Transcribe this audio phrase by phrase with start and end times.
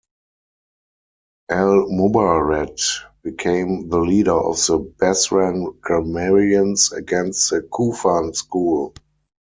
[1.51, 2.75] Al-Mubarrad
[3.21, 8.95] became the leader of the Basran grammarians against the Kufan school.